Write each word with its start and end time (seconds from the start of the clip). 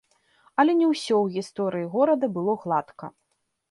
Але 0.63 0.71
не 0.79 0.87
ўсе 0.93 1.13
ў 1.23 1.37
гісторыі 1.37 1.89
горада 1.99 2.35
было 2.39 2.61
гладка. 2.67 3.17